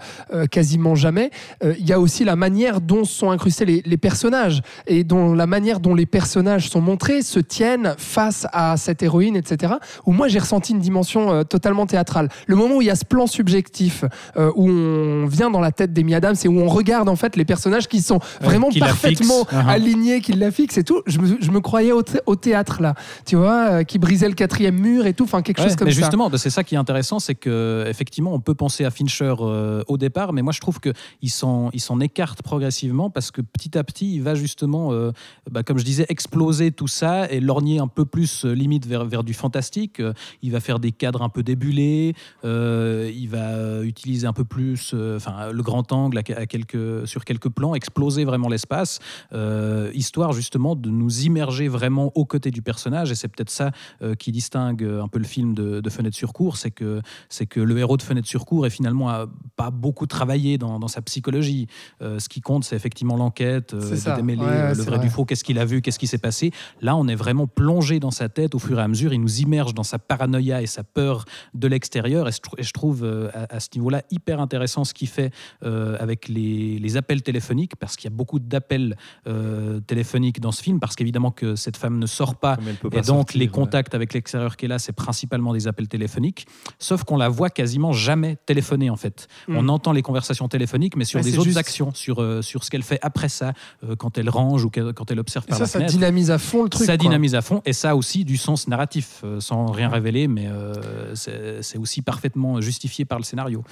[0.50, 1.30] quasiment jamais.
[1.62, 5.46] Il y a aussi la manière dont sont incrustés les, les personnages, et dont la
[5.46, 9.74] manière dont les personnages sont montrés, se tiennent face à cette héroïne, etc.
[10.06, 12.28] Où moi j'ai ressenti une dimension totalement théâtrale.
[12.46, 14.04] Le moment où il y a ce plan subjectif,
[14.36, 17.44] où on vient dans la tête d'Amy Adams et où on regarde en fait les
[17.44, 19.52] personnages qui sont vraiment qui parfaitement fixent.
[19.54, 19.68] Uh-huh.
[19.68, 21.02] alignés, qui la fixent et tout.
[21.06, 22.94] Je me, je me croyais au, au théâtre là,
[23.26, 25.86] tu vois, euh, qui brisait le quatrième mur et tout, enfin quelque Ouais, chose comme
[25.88, 26.00] mais ça.
[26.00, 29.82] justement, c'est ça qui est intéressant, c'est que effectivement, on peut penser à Fincher euh,
[29.88, 30.90] au départ, mais moi je trouve que
[31.22, 31.70] il s'en
[32.00, 35.10] écarte progressivement parce que petit à petit, il va justement, euh,
[35.50, 39.04] bah, comme je disais, exploser tout ça et lorgner un peu plus euh, limite vers
[39.04, 40.00] vers du fantastique.
[40.42, 45.50] Il va faire des cadres un peu débulés, il va utiliser un peu plus, enfin
[45.52, 48.98] le grand angle à, à quelques sur quelques plans, exploser vraiment l'espace,
[49.32, 53.10] euh, histoire justement de nous immerger vraiment aux côtés du personnage.
[53.10, 53.70] Et c'est peut-être ça
[54.02, 57.00] euh, qui distingue euh, un peu le film de, de Fenêtre sur cour, c'est que,
[57.28, 60.78] c'est que le héros de Fenêtre sur cour est finalement a pas beaucoup travaillé dans,
[60.78, 61.66] dans sa psychologie.
[62.02, 64.98] Euh, ce qui compte, c'est effectivement l'enquête, de démêler Ouais, le vrai, vrai.
[64.98, 66.52] du faux, qu'est-ce qu'il a vu, qu'est-ce qui s'est passé.
[66.80, 69.12] Là, on est vraiment plongé dans sa tête au fur et à mesure.
[69.12, 72.28] Il nous immerge dans sa paranoïa et sa peur de l'extérieur.
[72.28, 76.78] Et je, trouve à, à ce niveau-là hyper intéressant ce qu'il fait avec les, les,
[76.78, 80.94] les appels téléphoniques, parce qu'il y a beaucoup d'appels euh, téléphoniques dans ce film, parce
[80.96, 83.50] qu'évidemment que cette femme ne sort pas, et pas donc sortir, les ouais.
[83.52, 86.46] contacts avec l'extérieur qu'elle a, c'est principalement des appels téléphoniques,
[86.78, 89.28] sauf qu'on la voit quasiment jamais téléphoner en fait.
[89.48, 89.56] Mm.
[89.56, 91.58] On entend les conversations téléphoniques, mais sur Ouais, des autres juste.
[91.58, 93.52] actions, sur, euh, sur ce qu'elle fait après ça,
[93.84, 95.92] euh, quand elle range ou quand elle observe Et par ça, la ça fenêtre.
[95.92, 96.86] dynamise à fond le truc.
[96.86, 96.96] ça quoi.
[96.98, 100.46] dynamise à fond et ça a aussi du sens narratif, euh, sans rien révéler, mais
[100.46, 103.64] euh, c'est c'est aussi parfaitement justifié par le scénario.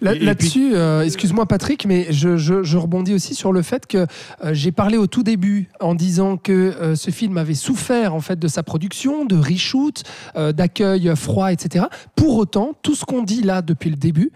[0.00, 3.98] Là-dessus, euh, excuse-moi Patrick, mais je, je- je rebondis aussi sur le fait que
[4.44, 8.20] euh, j'ai parlé au tout début en disant que euh, ce film avait souffert en
[8.20, 10.02] fait de sa production, de reshoot,
[10.36, 11.86] d'accueil froid, etc.
[12.16, 14.30] Pour autant, tout ce qu'on dit là depuis le début,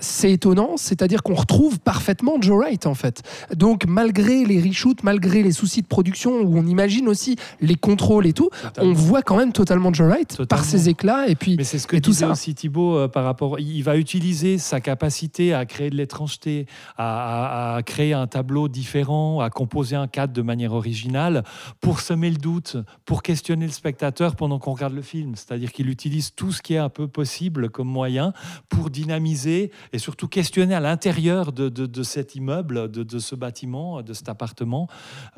[0.00, 3.22] c'est étonnant, c'est-à-dire qu'on retrouve parfaitement Joe Wright en fait.
[3.54, 8.26] Donc malgré les reshoots, malgré les soucis de production où on imagine aussi les contrôles
[8.26, 8.90] et tout, Totalement.
[8.90, 11.86] on voit quand même totalement Joe Wright par ses éclats et puis Mais c'est ce
[11.86, 12.32] que et tout disait ça.
[12.32, 13.58] aussi Thibaut euh, par rapport.
[13.60, 16.66] Il va utiliser sa capacité à créer de l'étrangeté,
[16.96, 21.44] à, à- à créer un tableau différent, à composer un cadre de manière originale
[21.80, 25.34] pour semer le doute, pour questionner le spectateur pendant qu'on regarde le film.
[25.36, 28.32] C'est-à-dire qu'il utilise tout ce qui est un peu possible comme moyen
[28.68, 33.34] pour dynamiser et surtout questionner à l'intérieur de, de- de cet immeuble, de, de ce
[33.34, 34.88] bâtiment, de cet appartement,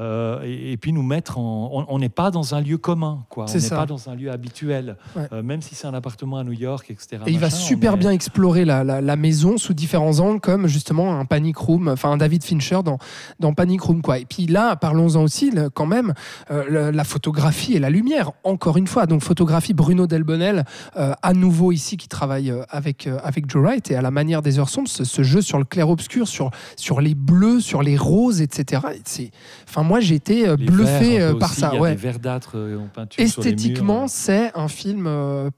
[0.00, 1.86] euh, et, et puis nous mettre en.
[1.88, 3.44] on- n'est pas dans un lieu commun, quoi.
[3.44, 4.96] On n'est pas dans un lieu habituel.
[5.14, 5.28] Ouais.
[5.32, 7.22] Euh, même si c'est un appartement à New York, etc.
[7.26, 11.18] Et il va super bien explorer la, la- la maison sous différents angles, comme justement
[11.18, 12.98] un Panic Room, enfin un David Fincher dans,
[13.38, 14.02] dans Panic Room.
[14.02, 14.18] Quoi.
[14.18, 16.14] Et puis là, parlons-en aussi le- quand même,
[16.50, 19.06] euh, la photographie et la lumière, encore une fois.
[19.06, 20.64] Donc photographie Bruno Delbonnel,
[20.96, 24.10] euh, à nouveau ici, qui travaille euh, avec, euh, avec Joe Wright, et à la
[24.10, 27.82] manière des heures sombres, ce, ce jeu sur le clair-obscur, sur, sur les bleus, sur
[27.82, 28.82] les roses, etc.
[29.04, 29.30] C'est-
[29.68, 31.70] Enfin, moi, j'ai été Les bluffé verts, par aussi, ça.
[31.72, 31.90] Y a ouais.
[31.90, 34.10] des verdâtres en peinture sur les Esthétiquement, murs.
[34.10, 35.08] c'est un film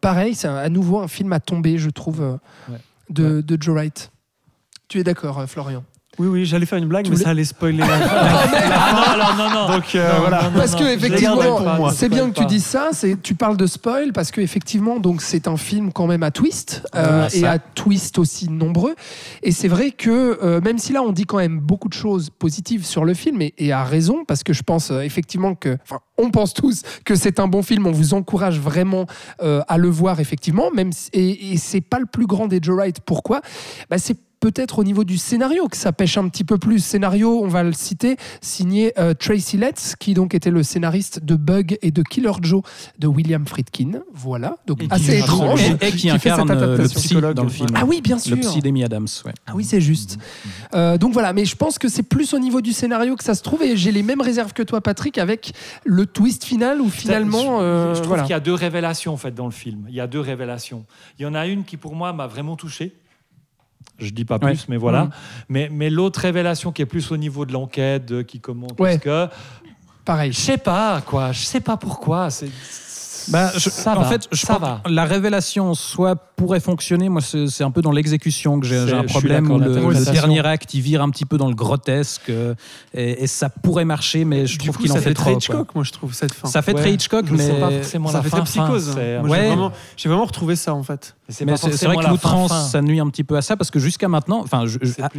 [0.00, 2.76] pareil, c'est un- à nouveau un film à tomber, je trouve, Ouais.
[3.12, 4.10] De, de Joe Wright.
[4.88, 5.84] Tu es d'accord, euh, Florian?
[6.18, 7.98] Oui, oui, j'allais faire une blague, Tu mais voulais- ça allait spoiler la fin.
[8.04, 9.74] Ah non, alors, non, non.
[9.76, 10.42] Donc euh, Non, voilà.
[10.42, 12.90] non, non, Parce non, que effectivement, c'est bien que tu dises ça.
[12.92, 16.30] C'est tu parles de spoil parce que effectivement, donc c'est un film quand même à
[16.30, 18.94] twist euh, Ah, et à twist aussi nombreux.
[19.42, 22.28] Et c'est vrai que euh, même si là on dit quand même beaucoup de choses
[22.28, 25.78] positives sur le film et, et à raison parce que je pense euh, effectivement que,
[25.84, 27.86] enfin, on pense tous que c'est un bon film.
[27.86, 29.06] On vous encourage vraiment
[29.42, 30.70] euh, à le voir effectivement.
[30.74, 33.00] Même si- et, et c'est pas le plus grand des Joe Wright.
[33.00, 33.40] Pourquoi?
[33.88, 36.80] Bah, c'est peut-être au niveau du scénario que ça pêche un petit peu plus.
[36.80, 41.36] Scénario, on va le citer, signé euh, Tracy Letts, qui donc était le scénariste de
[41.36, 42.62] Bug et de Killer Joe
[42.98, 44.00] de William Friedkin.
[44.12, 45.62] Voilà, donc Et qui assez étrange.
[45.62, 47.20] Et, et qui, fait cette incarne euh, le adaptation.
[47.20, 47.68] psy dans le film.
[47.74, 48.34] Ah oui, bien sûr.
[48.34, 49.06] Le psy d'Amy Adams.
[49.24, 49.32] Ouais.
[49.46, 50.18] Ah oui, c'est juste.
[50.74, 53.36] Euh, donc voilà, mais je pense que c'est plus au niveau du scénario que ça
[53.36, 55.52] se trouve et j'ai les mêmes réserves que toi, Patrick, avec
[55.84, 58.22] le twist final où finalement, je, euh, je trouve voilà.
[58.24, 59.86] qu'il y a deux révélations en fait dans le film.
[59.88, 60.84] Il y a deux révélations.
[61.20, 62.92] Il y en a une qui pour moi m'a vraiment touché.
[64.04, 64.56] Je dis pas plus, Ouais.
[64.68, 65.08] mais voilà.
[65.48, 68.98] Mais, mais l'autre révélation qui est plus au niveau de l'enquête, qui commente, Ouais.
[68.98, 69.28] que
[70.04, 70.32] pareil.
[70.32, 72.30] je sais pas quoi, je sais pas pourquoi.
[72.30, 72.50] C'est
[73.28, 74.80] Bah, je- ça en va, fait, je ça crois va.
[74.84, 77.08] que la révélation soit pourrait fonctionner.
[77.08, 80.80] Moi, c'est un peu dans l'exécution que j'ai un problème où le, dernier acte il
[80.80, 82.54] vire un petit peu dans le grotesque euh,
[82.94, 85.24] et, et ça pourrait marcher, mais je Du trouve qu'il en ça fait fait très
[85.24, 85.30] trop.
[85.32, 85.36] quoi.
[85.38, 86.48] Hitchcock, moi je trouve cette fin.
[86.48, 88.94] Ça fait Ouais, très Hitchcock, mais c'est pas forcément ça la fait fin, très psychose.
[88.96, 89.56] Ouais.
[89.96, 91.14] j'ai vraiment, retrouvé ça en fait.
[91.46, 94.08] Mais c'est vrai que l'outrance, ça nuit un petit peu à ça parce que jusqu'à
[94.08, 94.64] maintenant, enfin,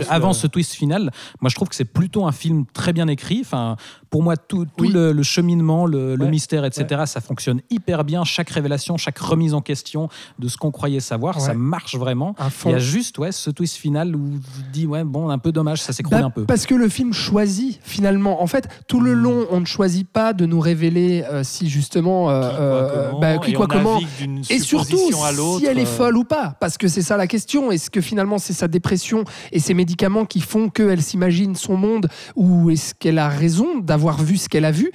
[0.10, 1.12] avant ce twist final,
[1.42, 3.40] moi je trouve que c'est plutôt un film très bien écrit.
[3.42, 3.78] Enfin,
[4.10, 8.24] pour moi, tout, le, cheminement, le, mystère, etc., ça fonctionne hyper bien.
[8.24, 12.36] Chaque révélation, chaque remise en question de ce qu'on croyait savoir, ça marche vraiment.
[12.66, 15.38] Il y a juste ouais, ce twist final où tu te dis, ouais, bon, un
[15.38, 16.46] peu dommage, ça s'écroule Bah, un peu.
[16.46, 18.42] Parce que le film choisit finalement.
[18.42, 22.30] En fait, tout le long, on ne choisit pas de nous révéler euh, si justement
[22.30, 23.94] euh, Qui, quoi, euh, comment, bah, qui, et quoi, on comment.
[23.96, 26.56] navigue d'une Et surtout, à si elle est folle ou pas.
[26.60, 27.72] Parce que c'est ça la question.
[27.72, 32.08] Est-ce que finalement, c'est sa dépression et ses médicaments qui font qu'elle s'imagine son monde
[32.36, 34.92] Ou est-ce qu'elle a raison d'avoir vu ce qu'elle a vu?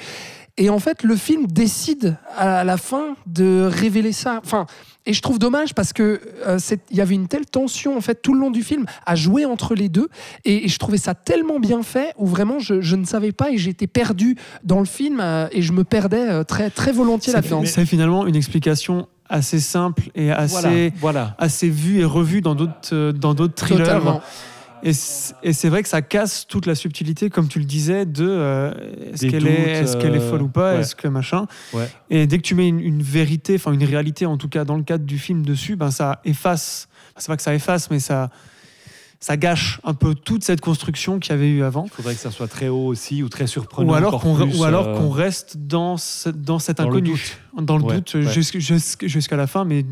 [0.58, 4.40] Et en fait, le film décide à la fin de révéler ça.
[4.44, 4.66] Enfin,
[5.06, 6.58] et je trouve dommage parce que euh,
[6.90, 9.46] il y avait une telle tension en fait tout le long du film à jouer
[9.46, 10.08] entre les deux
[10.44, 13.50] et, et je trouvais ça tellement bien fait où vraiment je, je ne savais pas
[13.50, 17.32] et j'étais perdu dans le film euh, et je me perdais euh, très très volontiers
[17.32, 17.62] là-dedans.
[17.64, 21.34] c'est finalement une explication assez simple et assez, voilà.
[21.38, 23.84] assez vue et revue dans d'autres dans d'autres thrillers.
[23.84, 24.20] Totalement.
[24.82, 28.72] Et c'est vrai que ça casse toute la subtilité, comme tu le disais, de euh,
[29.12, 29.82] est-ce qu'elle est,
[30.20, 30.80] euh, folle ou pas, ouais.
[30.80, 31.46] est-ce que machin.
[31.72, 31.88] Ouais.
[32.10, 34.76] Et dès que tu mets une, une vérité, enfin une réalité en tout cas dans
[34.76, 36.88] le cadre du film dessus, ben ça efface.
[37.16, 38.30] C'est pas que ça efface, mais ça
[39.20, 41.86] ça gâche un peu toute cette construction qu'il y avait eu avant.
[41.86, 43.90] Il faudrait que ça soit très haut aussi ou très surprenant.
[43.90, 46.84] Ou alors encore qu'on plus, ou alors euh, qu'on reste dans ce- dans cet dans
[46.84, 47.20] inconnu.
[47.62, 48.22] Dans le Ouais, doute ouais.
[48.32, 49.64] jusqu'- jusqu'- jusqu'à la fin.
[49.64, 49.84] Mais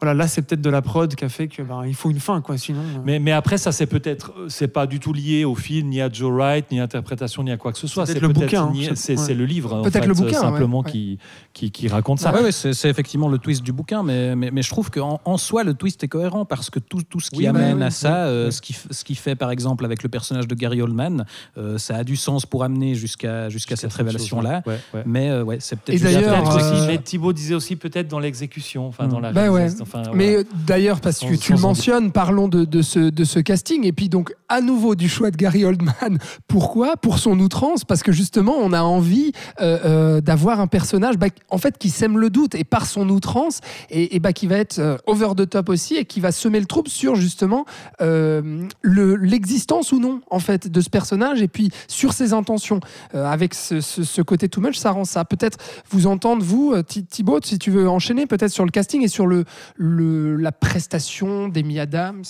[0.00, 2.18] voilà, là, c'est peut-être de la prod qui a fait que ben, il faut une
[2.20, 2.56] fin, quoi.
[2.58, 5.88] Sinon, euh, Mais, mais après, ça, c'est peut-être, c'est pas du tout lié au film,
[5.88, 8.06] ni à Joe Wright, ni à l'interprétation, ni à quoi que ce soit.
[8.06, 8.92] C'est le bouquin, hein.
[8.94, 9.16] c'est Ouais.
[9.24, 10.90] c'est le livre, en Peut-être fait, le bouquin, simplement ouais, ouais.
[10.92, 11.18] Qui,
[11.52, 12.32] qui, qui raconte ça.
[12.34, 15.20] Ah ouais, c'est c'est effectivement le twist du bouquin, mais, mais, mais je trouve qu'en
[15.24, 17.76] en soi, le twist est cohérent parce que tout, tout ce qui Oui, amène bah
[17.78, 18.52] oui, à ça, oui, euh, oui.
[18.52, 21.26] Ce, qui, ce qui fait par exemple avec le personnage de Gary Oldman,
[21.58, 24.62] euh, ça a du sens pour amener jusqu'à jusqu'à cette révélation-là.
[24.66, 25.02] Ouais, ouais.
[25.06, 26.44] Mais euh, ouais, c'est Et peut-être juste d'ailleurs,
[26.92, 29.58] mais Thibaut disait aussi peut-être dans l'exécution, enfin dans la Bah ouais.
[29.60, 30.40] réalisation, enfin, Mais voilà.
[30.40, 33.38] euh, d'ailleurs, parce que Sans- tu le sans mentionnes, parlons de, de ce, de ce
[33.40, 33.84] casting.
[33.86, 36.18] Et puis donc, à nouveau, du choix de Gary Oldman.
[36.48, 36.96] Pourquoi?
[36.96, 37.84] Pour son outrance.
[37.84, 41.90] Parce que justement, on a envie euh, euh, d'avoir un personnage bah, en fait, qui
[41.90, 42.54] sème le doute.
[42.54, 45.96] Et par son outrance, et, et bah, qui va être euh, over the top aussi,
[45.96, 47.64] et qui va semer le trouble sur justement
[48.00, 51.42] euh, le- l'existence ou non en fait de ce personnage.
[51.42, 52.80] Et puis sur ses intentions.
[53.14, 55.24] Euh, avec ce, ce- ce côté too much, ça rend ça.
[55.24, 55.58] Peut-être
[55.90, 59.08] vous entendre, vous, euh, Thi- Thibaut, si tu veux enchaîner, peut-être sur le casting et
[59.08, 59.44] sur le,
[59.78, 62.24] la prestation d'Amy Adams.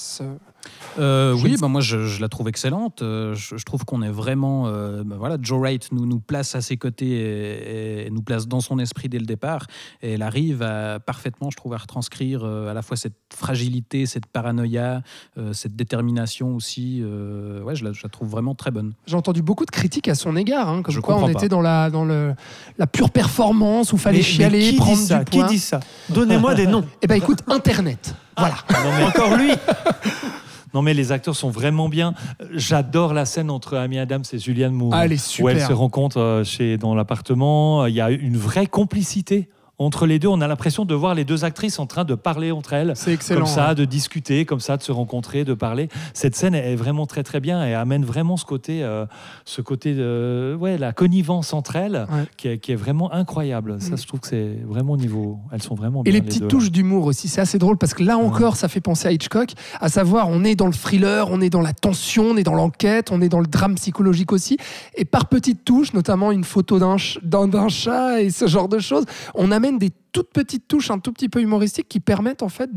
[0.98, 1.34] Euh.
[1.42, 3.02] Oui, bah moi je, je la trouve excellente.
[3.02, 4.66] Euh, je, je trouve qu'on est vraiment.
[4.66, 8.46] euh, bah voilà, Joe Wright nous, nous place à ses côtés et, et nous place
[8.46, 9.66] dans son esprit dès le départ.
[10.02, 14.06] Et elle arrive à, parfaitement, je trouve, à retranscrire euh, à la fois cette fragilité,
[14.06, 15.02] cette paranoïa,
[15.38, 17.00] euh, cette détermination aussi.
[17.02, 18.92] Euh, ouais, je la, je la trouve vraiment très bonne.
[19.06, 21.48] J'ai entendu beaucoup de critiques à son égard, hein, comme Je quoi on était pas.
[21.48, 22.34] dans la, dans le,
[22.78, 25.58] la pure performance où fallait mais- chialer, mais qui prendre dit ça du Qui dit
[25.58, 25.80] ça?
[26.10, 26.84] Donnez-moi des noms.
[27.02, 28.14] Eh ben écoute, Internet.
[28.36, 28.54] Voilà.
[28.70, 29.50] Non, mais- Encore lui.
[30.74, 32.14] Non, mais les acteurs sont vraiment bien.
[32.52, 34.92] J'adore la scène entre Amy Adams et Julianne Moore.
[34.94, 35.68] Ah, elle est Où elles super.
[35.68, 37.86] se rencontrent euh, chez, dans l'appartement.
[37.86, 40.28] Il y a une vraie complicité entre les deux.
[40.28, 42.92] On a l'impression de voir les deux actrices en train de parler entre elles.
[42.94, 43.40] C'est excellent.
[43.40, 45.88] Comme ça, de discuter, comme ça, de se rencontrer, de parler.
[46.14, 49.06] Cette scène est vraiment très très bien et amène vraiment ce côté, euh,
[49.44, 52.24] ce côté de, ouais, la connivence entre elles, Ouais.
[52.36, 53.80] qui, est, qui est vraiment incroyable.
[53.80, 53.98] Ça, Mm.
[53.98, 55.38] je trouve que c'est vraiment au niveau.
[55.52, 56.12] Elles sont vraiment Et bien.
[56.12, 58.80] les deux, petites touches d'humour aussi, c'est assez drôle parce que là encore, ça fait
[58.80, 59.50] penser à Hitchcock.
[59.80, 62.54] À savoir, on est dans le thriller, on est dans la tension, on est dans
[62.54, 64.56] l'enquête, on est dans le drame psychologique aussi.
[64.96, 68.78] Et par petites touches, notamment une photo d'un d'un d'un chat et ce genre de
[68.78, 69.04] choses,
[69.34, 72.70] on amène des toutes petites touches un tout petit peu humoristiques qui permettent en fait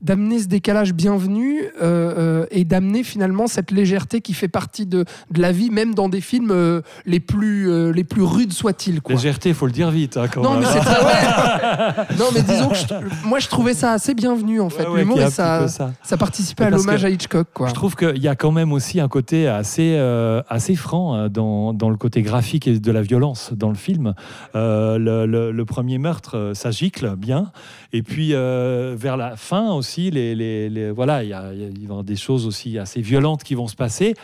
[0.00, 1.70] d'amener ce décalage bienvenu euh,
[2.42, 6.08] euh, et d'amener finalement cette légèreté qui fait partie de, de la vie, même dans
[6.08, 9.00] des films euh, les, plus, euh, les plus rudes soient-ils.
[9.08, 10.16] Légèreté, il faut le dire vite.
[10.16, 10.60] hein, quand Non, même.
[10.60, 12.06] mais c'est très ouais.
[12.18, 14.82] Non, mais disons que je- moi, je trouvais ça assez bienvenu, en fait.
[14.84, 15.92] Ouais, ouais, L'humour, ça, ça.
[16.02, 17.68] ça participait à l'hommage à Hitchcock, quoi.
[17.68, 19.96] Je trouve qu'il y a quand même aussi un côté assez,
[20.48, 24.14] assez franc euh, dans, dans le côté graphique et de la violence dans le film.
[24.54, 26.71] Le, le- le premier meurtre, ça
[27.16, 27.52] bien.
[27.92, 32.16] Et puis euh, vers la fin aussi, les, les- voilà, il y, y a- des
[32.16, 34.14] choses aussi assez violentes qui vont se passer.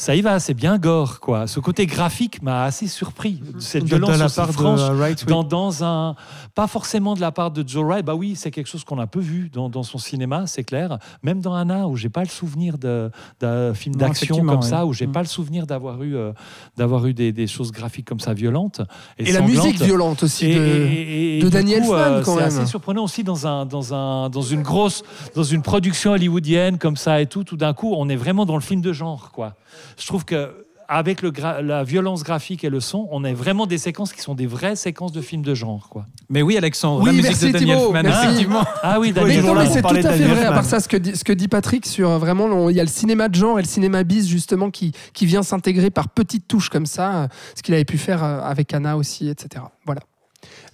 [0.00, 1.48] Ça y va, c'est bien gore, quoi.
[1.48, 3.42] Ce côté graphique m'a assez surpris.
[3.58, 5.32] Cette De- violence de la part franche de Wright, oui.
[5.32, 6.14] dans, dans un
[6.54, 9.06] pas forcément de la part de Joe Wright bah oui c'est quelque chose qu'on a
[9.08, 12.28] peu vu dans, dans son cinéma c'est clair même dans Anna où j'ai pas le
[12.28, 14.62] souvenir d'un film d'action comme ouais.
[14.62, 15.12] ça où j'ai Mm.
[15.12, 16.32] pas le souvenir d'avoir eu euh,
[16.76, 18.80] d'avoir eu des, des choses graphiques comme ça violentes
[19.18, 20.54] et, Et la musique violente aussi Et-
[21.42, 21.44] de...
[21.46, 21.92] et- Daniel coup,
[22.24, 25.02] quand c'est assez surprenant aussi dans un dans un dans une grosse
[25.34, 28.54] dans une production hollywoodienne comme ça et tout tout d'un coup on est vraiment dans
[28.56, 29.54] le film de genre quoi
[29.96, 33.76] je trouve que avec le la violence graphique et le son, on a vraiment des
[33.76, 35.88] séquences qui sont des vraies séquences de films de genre.
[35.90, 36.06] Quoi.
[36.30, 38.24] Mais oui, Alexandre, Oui, la musique merci, de Daniel merci.
[38.24, 38.64] effectivement.
[38.82, 40.44] Ah oui, Mais Daniel mais c'est tout à fait vrai.
[40.46, 42.80] À part ça, ce que dit, ce que dit Patrick sur euh, vraiment, il y
[42.80, 46.08] a le cinéma de genre et le cinéma bis justement qui, qui vient s'intégrer par
[46.08, 49.62] petites touches comme ça, euh, ce qu'il avait pu faire euh, avec Anna aussi, etc.
[49.84, 50.00] Voilà.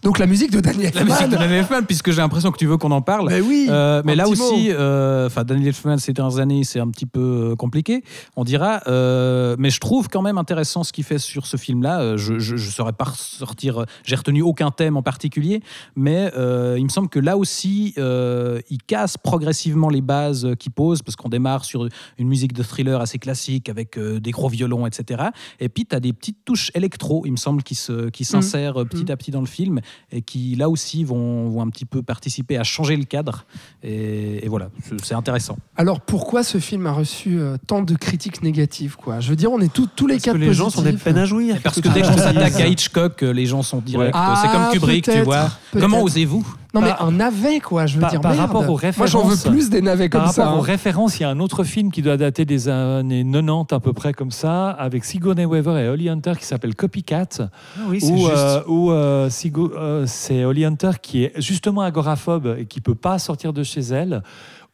[0.05, 1.39] Donc la musique de Daniel La musique de Elfman.
[1.41, 3.31] Daniel Elfman, puisque j'ai l'impression que tu veux qu'on en parle.
[3.31, 3.69] Mais oui.
[3.71, 7.53] Euh, mais là aussi, euh, enfin Daniel Elfman ces dernières années, c'est un petit peu
[7.53, 8.05] euh, compliqué,
[8.37, 8.83] on dira.
[8.87, 12.19] Euh, mais je trouve quand même intéressant ce qu'il fait sur ce film-là.
[12.19, 13.87] Je ne saurais pas sortir.
[14.05, 15.63] J'ai retenu aucun thème en particulier,
[15.97, 21.17] mais il me semble que là aussi, il casse progressivement les bases qu'il pose, parce
[21.17, 21.89] qu'on démarre sur
[22.19, 25.25] une musique de thriller assez classique avec des gros violons, etc.
[25.61, 28.75] Et puis tu as des petites touches électro, il me semble, qui se, qui s'insèrent
[28.85, 29.11] petit Mhm.
[29.11, 29.81] à petit dans le film
[30.13, 33.45] et qui là aussi vont, vont un petit peu participer à changer le cadre.
[33.83, 34.69] Et, et voilà,
[35.03, 35.57] c'est- intéressant.
[35.77, 39.21] Alors pourquoi ce film a reçu euh, tant de critiques négatives quoi?
[39.21, 40.93] Je veux dire, on est tous tous les Parce cas que les gens sont des
[40.93, 41.57] peines à jouir.
[41.63, 44.13] Parce que dès qu'on veux s'attaque à Hitchcock, euh, les gens sont directs.
[44.15, 45.51] Ah, c'est comme Kubrick, tu vois.
[45.73, 46.47] Comment osez-vous?
[46.75, 48.21] Non mais Par- un navet quoi, je veux par- dire.
[48.21, 48.47] par merde.
[48.47, 50.45] rapport aux Moi j'en veux références- plus des navets comme Par ça.
[50.47, 50.67] rapport aux hein.
[50.67, 53.93] références, il y a un autre film qui doit dater des années 90 à peu
[53.93, 57.49] près comme ça, avec Sigourney Weaver et Holly Hunter qui s'appelle Copycat, Ah
[57.89, 58.31] oui, c'est où, juste.
[58.37, 63.19] euh, où, euh, euh, c'est Holly Hunter qui est justement agoraphobe et qui peut pas
[63.21, 64.23] sortir de chez elle,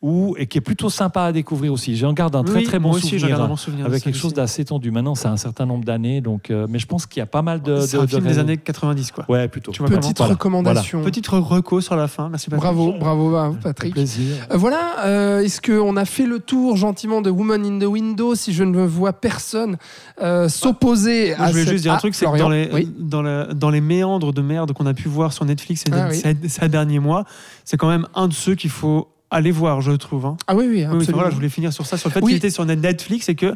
[0.03, 1.95] où, et qui est plutôt sympa à découvrir aussi.
[1.95, 3.29] J'en garde un très Oui, très bon aussi, j'en souvenir.
[3.29, 4.91] garde un bon souvenir avec quelque chose d'assez tendu.
[4.91, 7.43] Maintenant, c'est un certain nombre d'années, donc, euh, mais je pense qu'il y a pas
[7.43, 7.81] mal de.
[7.81, 9.27] C'est de- un de film des années 90, quoi.
[9.29, 9.73] Ouais, plutôt.
[9.73, 11.03] Tu vois, Petite recommandation.
[11.03, 12.31] Petite reco sur la fin.
[12.31, 12.63] Merci Patrick.
[12.63, 13.93] Bravo, bravo à vous, Avec Patrick.
[13.93, 14.37] plaisir.
[14.51, 18.35] Euh, Voilà, euh, est-ce qu'on a fait le tour gentiment de Woman in the Window
[18.35, 19.77] si je ne vois personne
[20.23, 22.49] euh, s'opposer Moi, à je voulais cette- juste dire un Ah, truc, c'est que dans
[22.49, 22.91] les, oui.
[22.99, 26.09] dans, la- dans les méandres de merde qu'on a pu voir sur Netflix ces, Ah
[26.11, 26.17] oui.
[26.17, 27.25] ces- ces derniers mois,
[27.67, 30.27] c'est quand même un de ceux qu'il faut aller voir, je trouve.
[30.27, 30.37] hein.
[30.47, 31.12] Ah oui, oui, Oui, oui, absolument.
[31.14, 32.33] voilà, je voulais finir sur ça, sur le fait Oui.
[32.33, 33.55] qu'il était sur Netflix et que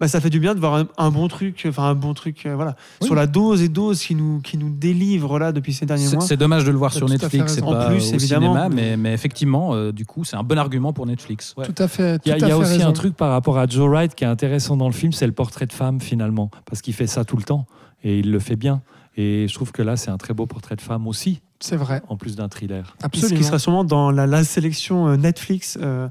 [0.00, 2.44] bah, ça fait du bien de voir un, un bon truc, enfin un bon truc,
[2.46, 3.06] euh, voilà, Oui.
[3.06, 6.22] sur la dose et dose qui nous, qui nous délivre là depuis ces derniers mois.
[6.22, 8.54] c'est dommage de le voir sur Netflix, c'est pas En plus, au évidemment.
[8.54, 11.54] cinéma, mais, mais effectivement, euh, du coup, c'est un bon argument pour Netflix.
[11.56, 11.66] Ouais.
[11.66, 12.20] Tout à fait.
[12.24, 12.88] Il y a, tout à il y a fait aussi raison.
[12.88, 15.32] un truc par rapport à Joe Wright qui est intéressant dans le film, c'est le
[15.32, 17.66] portrait de femme finalement, parce qu'il fait ça tout le temps
[18.02, 18.82] et il le fait bien.
[19.16, 22.02] Et je trouve que là, c'est un très beau portrait de femme aussi, C'est vrai,
[22.08, 22.94] en plus d'un thriller.
[23.00, 23.38] Ce absolument.
[23.38, 26.08] qui sera sûrement dans la, la sélection euh, Netflix, euh,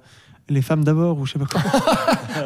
[0.52, 1.62] les femmes d'abord ou je sais pas quoi.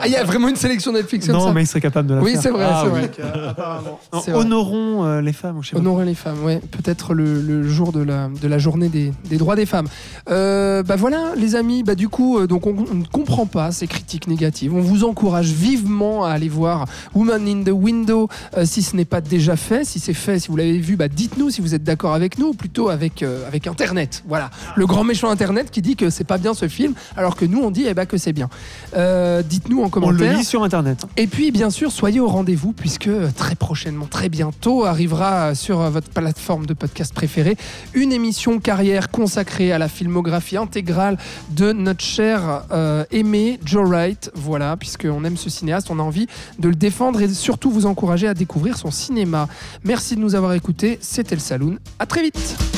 [0.02, 2.10] Ah, il y a vraiment une sélection Netflix comme non, ça mais il serait capable
[2.10, 2.42] de la Oui, faire.
[2.42, 3.02] c'est vrai, Ah c'est oui.
[3.02, 3.12] vrai.
[4.14, 4.42] Non, C'est vrai.
[4.42, 5.80] honorons euh, les femmes ou je sais pas.
[5.80, 6.60] Honorer les femmes, ouais.
[6.72, 9.88] Peut-être le, le jour de la, de la journée des, des droits des femmes.
[10.30, 13.72] Euh, bah voilà, les amis, bah du coup, euh, donc on, on ne comprend pas
[13.72, 14.74] ces critiques négatives.
[14.74, 19.06] On vous encourage vivement à aller voir Woman in the Window euh, si ce n'est
[19.06, 19.86] pas déjà fait.
[19.86, 22.48] Si c'est fait, si vous l'avez vu, bah dites-nous si vous êtes d'accord avec nous
[22.48, 24.24] ou plutôt avec, euh, avec Internet.
[24.28, 27.46] Voilà, le grand méchant Internet qui dit que c'est pas bien ce film, alors que
[27.46, 28.50] nous on dit eh ben, que c'est bien.
[28.96, 30.38] Euh, dites-nous en On le commentaire.
[30.38, 31.06] lit sur internet.
[31.18, 35.56] Et puis, bien sûr, soyez au rendez-vous puisque euh, très prochainement, très bientôt, arrivera euh,
[35.56, 37.58] sur votre plateforme de podcast préférée
[37.94, 41.18] une émission carrière consacrée à la filmographie intégrale
[41.52, 44.32] de notre cher euh, aimé Joe Wright.
[44.36, 46.28] Voilà, puisqu'on aime ce cinéaste, on a envie
[46.60, 49.48] de le défendre et surtout vous encourager à découvrir son cinéma.
[49.84, 51.00] Merci de nous avoir écoutés.
[51.02, 51.78] C'était le Saloon.
[52.00, 52.75] À très vite.